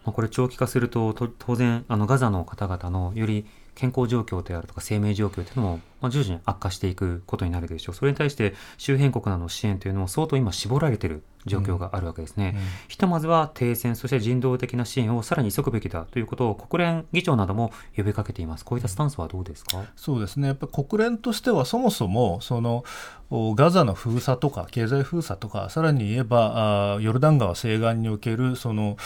[0.05, 3.44] まあ、これ長期化すると、と当然、あの、ガザの方々のより
[3.77, 7.95] 健康状況であるとか生命状況というのも、まあ、徐々に悪化していくことになるでしょう。
[7.95, 12.57] それに対して周辺国などの支援というのも相当今絞られている状況があるわけですね。
[12.89, 18.65] ひとまずは停戦、そして人道的な支援をさらに急ぐべきだということを国連議長なども呼びかけています。
[18.65, 19.85] こういったスタンスはどうですか？
[19.95, 22.85] そうですねやっぱり国連としてはそもそもその
[23.31, 28.97] おガザの封鎖とか経済封鎖とかさらに言えばあヨルダン川西岸におけるその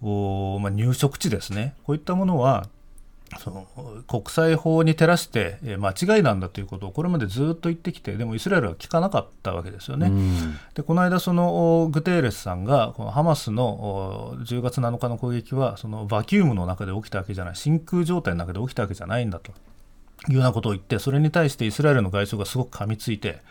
[0.00, 2.66] お、まあ、入植地ですねこういったものは
[3.38, 3.66] その
[4.08, 10.08] 国際法に照らしてえー間違いなんだということをこれまでずっと言ってきてでもイスラエルは聞かなかったわけですよね。
[10.08, 19.52] うんでこの間そのおグテーレスさんがこのハマスのお10月7日の攻撃はそのバキュームの中で起きたわけじゃない真空状態の中で起きたわけじゃないんだと
[20.28, 23.42] いうようなことを言ってそれに対してイスラエルの外相がすごく噛みついて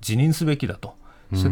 [0.00, 0.94] 辞任すべきだと。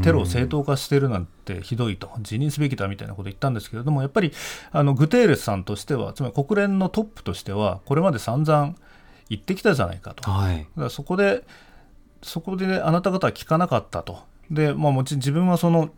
[0.03, 4.33] テロを正当化しているなんてひどいと辞任すべきだみたいなことを言ったんですけれどもやっぱり
[4.71, 8.75] あのグテーレスさんとしてはつまり国連のトップとしてはこれまで散々
[9.29, 10.31] 言ってきたじゃないかと。
[10.31, 10.59] はい。
[10.59, 11.45] だからそこで、
[12.23, 14.19] そこで、あなた方は聞かなかったと。
[14.51, 15.91] で、まあ、もちろん自分はその、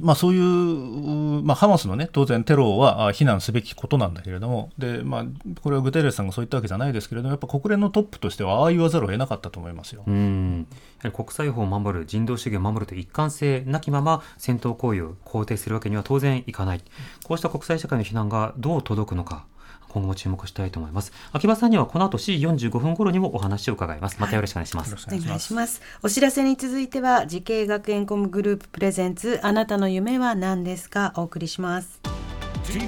[0.00, 5.24] まあ、そういう、まあ、ハマスのね、当然テロは非難すべきことなんだけれども、で、まあ、
[5.62, 10.04] これはグテーレスさんがそう言ったわけじゃないですけれども、やっぱ国連のトップとしては、ああ言わざるを得なかったと思いますよ。
[10.06, 10.66] うん
[11.02, 16.80] やはり国際法を守る、人道主義を守るという一貫性なきまま戦闘行為を肯定するわけには当然いかない。
[17.24, 19.44] こうした国際社会の非難がどう届くのか。
[19.92, 21.12] 今後も注目したいと思います。
[21.32, 24.16] 秌場さんにはこの後7時45分頃にもお話を伺います。
[24.18, 24.90] またよろしくお願いします。
[24.90, 25.82] よろしくお願いします。
[26.02, 31.12] お知らせに続いては、慈恵学園コムグループ presents、あなたの夢は何ですか？
[31.16, 32.00] お送りします。
[32.64, 32.80] TBS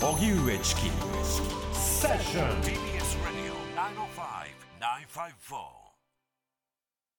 [0.00, 0.90] Radio 荻上チキ
[1.72, 5.56] セッション TBS Radio 905-954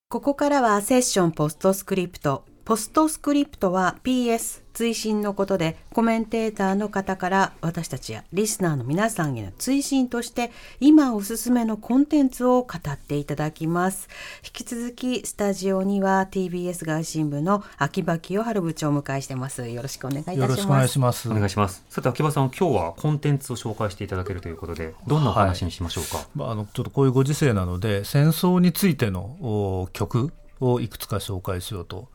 [0.10, 2.46] ここからはセッションポストスクリプト。
[2.70, 14.08] ポストスクリプトは PS 追伸のことでコメンテーターの方から私たちやリスナーの皆さんへの追伸として今おすすめのコンテンツを語っていただきます。
[14.46, 19.68] 引き続きスタジオには TBS 外信部の秋葉清春部長をお迎えしてます。
[19.68, 20.52] よろしくお願いいたします。
[20.52, 21.28] よろしくお願いします。
[21.32, 21.84] お願いします。
[21.90, 26.28] さて秋葉さん、今日はコンテンツを紹介していただけるということで、どんなお話にしましょうか？
[26.36, 32.10] まあ、あのちょっとこういうご時世なので戦争についてのお曲をいくつか紹介しようと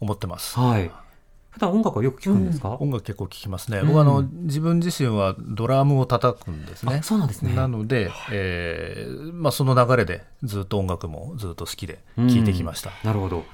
[0.00, 0.58] 思ってます。
[0.58, 0.90] はい。
[1.50, 13.44] 普段音楽はよく聞くんですか、音楽結構聴きますね、僕はあの自分自身はドラムを叩くんですねあそうなんですねなので、えーまあ、その流れでずっと音楽もずっと好きで聴いてきました、なるほど。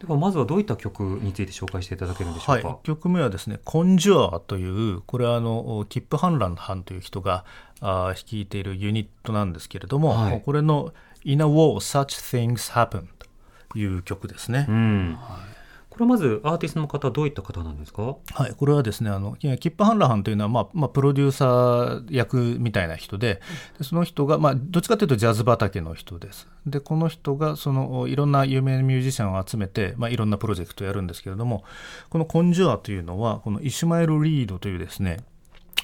[0.00, 7.44] ではまずはどういった曲について紹介していただけるんでしょはい、うか？1曲目はですね「コンジュア」というこれはあのキップ・ハンランハンという人が
[7.80, 13.06] あー率いているユニットなんですけれども、はいこれの「In a War Such Things Happen」
[13.70, 14.66] という曲ですね。
[14.68, 15.18] うん。
[15.94, 18.16] これはまずアーティストの方はどういった方なんですか？
[18.32, 23.40] はい、これはですねあのキップ・ハンラハンというのは、まあまあ、プロデューサー役みたいな人で
[23.78, 31.62] でその人が、まあ、どっちかというとジャズ畑の人ですでこの人がそのいろんな有名なミュージシャンを集めて、まあ、いろんなプロジェクトをやるんですけれども
[32.10, 35.18] この「コンジュア」というのはこのイシュマエル・リードというですね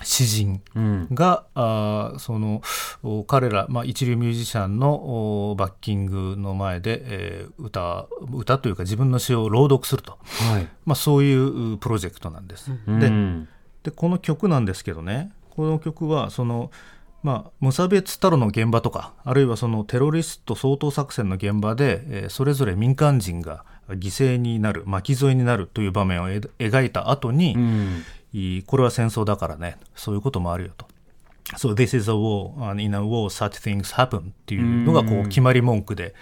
[0.02, 1.08] 詩人うん。
[1.12, 2.62] が、あーその
[3.02, 10.18] お彼ら、まあ、一流ミュージシャンのおバッキングの前で、えー歌歌というか自分の詩を朗読すると、
[10.52, 10.68] はい。
[10.84, 12.72] まあ、そういううプロジェクトなんです。
[12.72, 13.48] うでん。
[13.82, 16.70] でこの曲なんですけどねこの曲はその、
[17.22, 23.98] まあ、無差別テロの現場とかあるいはそのテロリスト掃討作戦の現場で、えーそれぞれ民間人が犠
[24.34, 28.02] 牲になる巻き添えになるという場面をえ描いた後に、うん。
[28.32, 29.76] いいこれは戦争だからね。
[29.94, 30.86] そういうこともあるよと。
[31.56, 36.14] So this is a war, and in a war such things happen っていうのがこう決まり文句で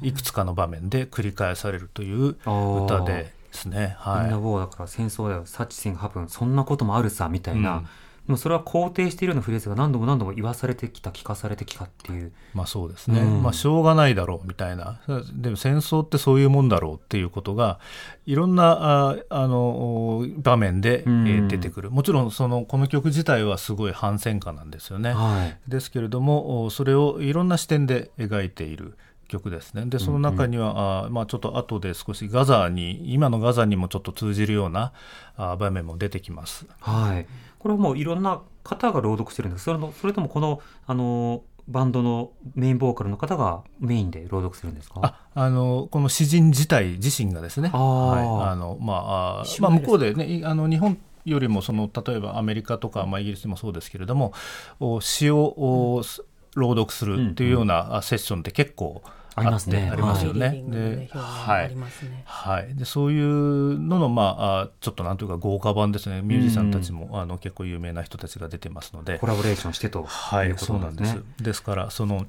[0.00, 2.36] いくつかの場面で繰り返されるという
[2.84, 3.96] 歌でですね。
[3.98, 7.86] はウォーだから戦争だよ、サッチシングハプン、そんなこともあるさみたいな、うん
[8.26, 12.28] でもそれは肯定しているようなフレーズが何度も何度も言わされてきた、聞かされてきたっていう。
[12.28, 15.00] い、まあそうですね、うんまあしょうがないだろうみたいな
[15.32, 17.78] でも戦争ってそういうもんだろうっていうことが
[18.26, 25.12] いろんなああの場面で、え出てくるもちろんそのこの曲自体はすごい反戦歌なんですよね。
[25.12, 25.58] はい。
[25.68, 28.96] ですけれどもおそれをいろんな視点で描いている
[29.28, 29.86] 曲ですね。
[29.86, 34.92] でその中には、あまあ、ちょっと後で少しガザに今のガザにもちょっと通じるような
[35.36, 36.66] あ場面も出てきます。
[36.80, 37.26] はい。
[37.58, 39.64] これはもういろんな方が朗読してるんです。
[39.64, 45.00] それのそれともこの、あの、バンドのメインボーカルの方がメインで朗読するんですか？
[45.02, 48.50] ああのこの詩人自体自身がですね、はい。
[48.50, 54.32] あのまああまあ、向こうでねいあの日本よりもその例えばアメリカとか、まあ、イギリスでもそうですけれども
[54.78, 56.22] お詩をおす
[56.54, 59.02] 朗読するっていうようなあセッションって結構
[59.38, 60.64] ありますねありますよね。
[60.66, 61.76] ではい。
[62.24, 71.44] はい、でそういうのの、まあ、あちょっとなんというか豪華版ですねミュージシャンたちも、あの結構有名な人たちが出てますのでコ、ラボレーションしてとはいい、うこそうなんですとなんですね。。
[71.44, 72.26] ですからそのお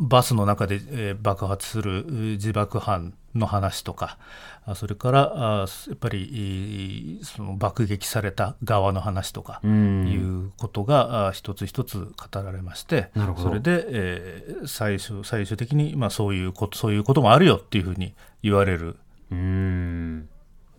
[0.00, 4.16] バスの中で、えー爆発するう自爆犯の話とか
[4.64, 18.96] あそれからあやっぱりその爆撃された側の話とかうんいうことが、あ一つ一つ語られましてそれで、えー最終最終的に、まあ、そういうことそういうこともあるよっていうふうに言われる
[19.30, 20.28] うん。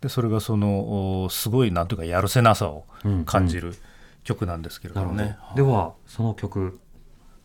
[0.01, 3.75] でそれがそのおすごいなんというかやるせなさをうん感じる
[4.23, 5.19] 曲なんですけれなるほど。
[5.19, 5.37] どもね。
[5.55, 6.79] では、その曲、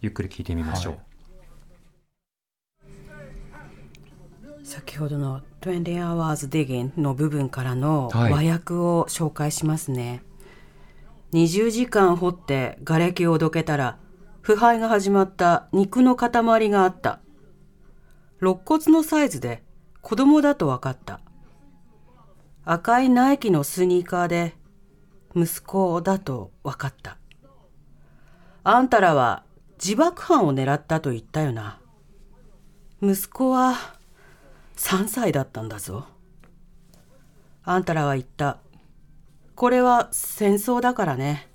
[0.05, 0.93] ゆっくり聴いてみましょう。
[0.93, 1.05] はい
[4.63, 10.23] 先ほどの20 hours digging の部分からのはい和訳を紹介しますね。
[11.33, 13.99] 20時間掘って瓦礫をどけたら
[14.41, 17.21] 腐敗が始まった肉の塊があった。
[18.41, 19.63] 肋骨のサイズで
[20.03, 21.21] 子供だと分かった。
[22.65, 24.55] 赤いナイキのスニーカーで
[25.35, 27.17] 息子だと分かった。
[28.65, 29.45] あんたらは
[29.85, 31.79] 自爆犯を狙ったと言ったよな。
[33.03, 33.75] 息子は
[34.77, 36.07] 3歳だったんだぞ。
[37.65, 38.61] あんたらは言った。
[39.55, 41.51] これは戦争だからね。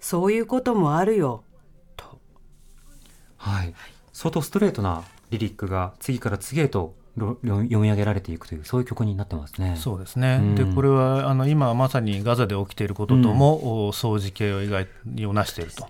[0.00, 1.44] そういうこともあるよ。
[1.96, 2.18] と。
[3.36, 3.74] はい。
[4.12, 9.76] 相当ストレートなリリックが次から次へとろ読み上げられていくという、そういう曲になってますね。
[9.76, 15.86] そうですね、うんでこれはあの今まさにガザで起きていることとも、お相似形を描いをなしていると。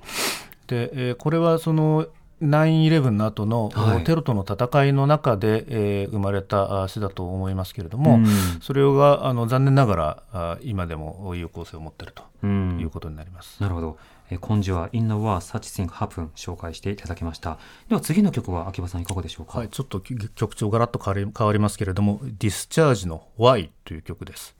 [0.71, 2.07] で、えーこれはその
[2.41, 8.27] 9-11の後の、おはいテロとの戦いの中で、えー生まれたあ詩だと思いますけれども、うん
[8.63, 13.61] それがあの残念ながらあ今でも有効性を持っているとうんいうことになります。
[13.63, 13.99] なるほど。
[14.31, 17.59] えー、今週は In the War Such Thing Happen 紹介していただきました。
[17.89, 19.59] では次の曲は秋葉さんいかがでしょうか？
[19.59, 24.57] はい、ちょっと曲調ガラッと変わり変わりますけれども、ディスチャージの Y という曲です。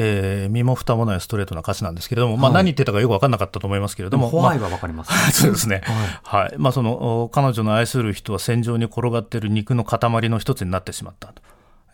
[0.00, 2.54] えー身も蓋もないストレートな歌詞なんですけれども、まあ、はい。
[2.54, 5.10] 何言ってたかよく分かんなかったと思いますけれども、でもホワイまはわかります。
[5.12, 5.82] あ そうですね、
[6.22, 6.54] ははい。
[6.56, 11.42] まあ、そのお彼女の愛する人は戦場に転がっている肉の塊の一つになってしまったと、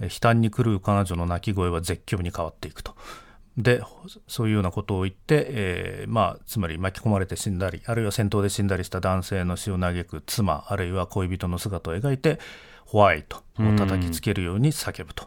[0.00, 2.94] えー悲嘆に狂う彼女の泣き声は絶叫に変わっていくと。
[3.56, 3.82] で
[4.26, 12.40] そういうようなことを言って、えーまあ、つまり巻き込まれて死んだりあるいは戦闘で死んだりした男性の死を嘆く妻あるいは恋人の姿を描いて
[12.84, 15.26] Why と叩きつけるように叫ぶと。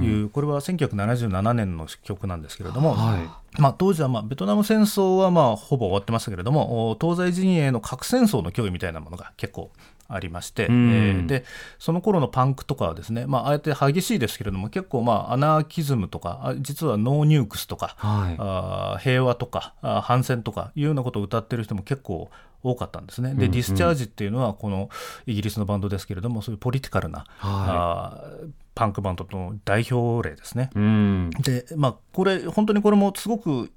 [0.00, 9.72] いう、これは1977年の曲なんですけれども、はまあ、当時はまあベトナム戦争はまあほぼ終わってましたけれどもお東西陣営の核戦争の脅威みたいなものが結構
[10.10, 11.44] ありまして、うんえーで
[11.78, 18.36] その頃のパンクとかはですね、まあ、あえて激しいですけれども結構まあアナーキズムとかあ実は no nukes とか、はい。
[18.38, 22.30] あー平和とかあー反戦とかいうようなことを歌ってる人も結構
[22.62, 23.30] 多かったんですね。
[23.30, 24.90] で、うんうんディスチャージっていうのはこの
[25.26, 30.70] イギリスのバンドですけれどもそういうポリティカルな、あーパンクバンドの代表例ですね。
[30.74, 31.30] うん。
[31.40, 33.70] でまあこれ本当にこれもすごく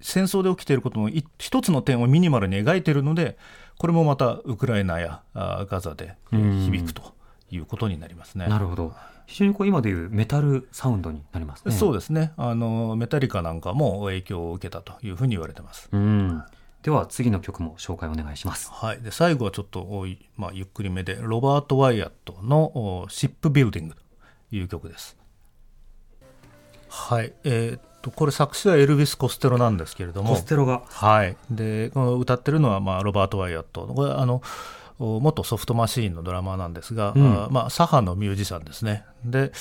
[0.00, 3.36] 戦争で起きていることのい一つの点をミニマルに描いているので
[3.78, 7.14] これもまたウクライナやガザで響くと
[7.50, 8.46] いうことになりますね。
[8.46, 8.92] なるほど。
[9.26, 11.72] 非常にこう今でいうメタルサウンドになりますね。
[11.72, 15.88] そうですねあのメタリカなんかも影響を受けたというふうに言われてます。
[15.92, 16.42] うん。
[16.82, 18.70] では次の曲も紹介お願いします。
[18.72, 24.02] はい、で最後はちょっとまあ、ゆっくりめでロバート・ワイアットのお「シップ・ビルディング」と
[24.56, 25.16] いう曲です。
[26.88, 30.30] はいえーっとこれ作詞はエルビス・コステロなんですけれども。
[30.30, 30.82] コステロが。
[30.86, 33.86] はい、でこの歌ってるのは、まあ、ロバート・ワイアット。
[33.86, 34.42] これあの
[35.00, 37.44] お元ソフトマシーンのドラマーなんですが、うん。
[37.44, 39.04] あまあ、左派のミュージシャンですね。
[39.24, 39.52] で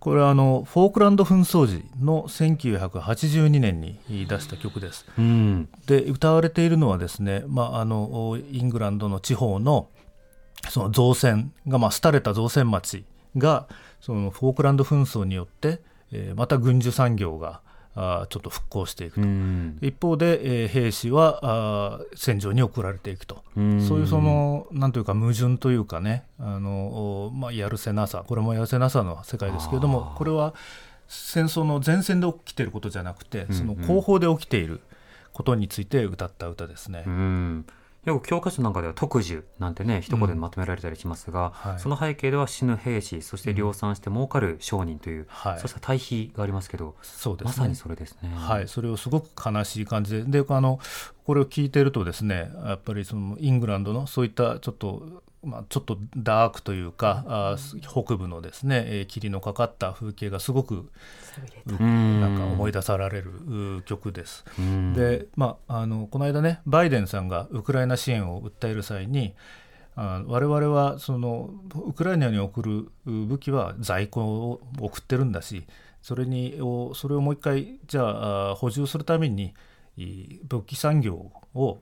[0.00, 5.06] これはあのフォークランド紛争時の1982年に出した曲です。
[5.18, 5.68] うん。
[5.86, 9.88] で歌われているのはですね、まあ、あのイングランドの地方の
[10.68, 13.04] その造船が、まあ、廃れた造船町
[13.36, 13.66] が
[14.00, 15.80] そのフォークランド紛争によって、
[16.12, 17.62] えーまた軍需産業が
[17.94, 19.78] あーちょっと復興していくと、うん。
[19.80, 30.54] 一方で、えー兵士はあー戦場に送られていくと、うんそういうそのなんというか矛盾というかねあの、おまあ、やるせなさこれもやるせなさの世界ですけれどもこれは
[31.08, 34.80] 戦争の前線で起きていることじゃなくてその後方で起きている
[35.32, 37.04] ことについて歌った歌ですね。
[37.06, 37.66] うん。
[38.04, 41.78] よく教科書なんかでは特需なんてね一言でまとめられたりしますが、はい。
[41.78, 45.58] その背景では死ぬ兵士そして量産して儲かる商人という、はい。
[45.60, 47.48] そうした対比がありますけどそうですね。
[47.50, 48.32] まさにそれですね。
[48.34, 50.42] はい、それをすごく悲しい感じで。
[50.42, 50.80] であの
[51.24, 60.88] これを聞いてるとですねやっぱりそのイングランドのそういったちょっと、まあ、ちょっとダークというかあー北部のですね、えー霧のかかった風景がすごく
[61.66, 62.20] うん。
[62.20, 63.32] なんか思い出される
[63.78, 64.44] う曲です。
[64.58, 64.92] うん。
[64.94, 69.34] で、まあ、あのこの間ねバイデンさんがウクライナ支援を訴える際に
[69.96, 71.50] あ我々はその
[71.86, 75.64] ウクライナに送る武器は在庫を送ってるんだし
[76.00, 79.54] それにをそれをもう一回じゃああ補充するために
[79.96, 81.78] い武器産業を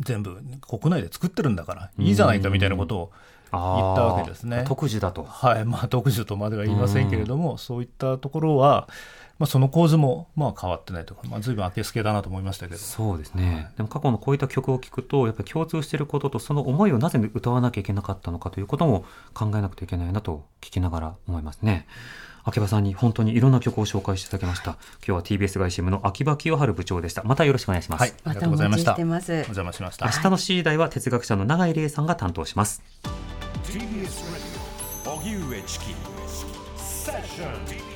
[0.00, 3.12] 全部国内で作ってるんだからいいじゃないかみたいなことを
[3.52, 4.64] 言ったわけですね。
[4.66, 5.24] 特需だと。
[5.24, 8.88] はいまあ、特需とまでは言いませんけれども、そういったところは、
[9.38, 12.78] まあ、その構図もまあ変わってないとか、まあ、随分明けすけだなと思いましたけど。
[12.78, 21.86] そうですね、でも過去のこういった曲を聴くとやっぱり共通していることとその思いをなぜ歌わなきゃいけなかったのかということも考えなくてはいけないなと聞きながら思いますね
[22.48, 24.78] 秋葉さんに本当にいろんな曲を紹介していただきました。
[25.06, 27.22] 今日は TBS 外信部の秋葉清春部長でした。
[27.24, 28.92] またよろしくお願いします、はい、ありがとうございました。
[28.92, 29.36] 待ちしてますお。
[29.36, 30.06] 邪魔しました。
[30.06, 30.12] 明。
[30.12, 32.82] 日の C 台は哲学者の永井玲さんが担当します。
[33.64, 33.78] TBS
[35.04, 35.86] Radio 荻上チキ。
[36.76, 37.87] セッション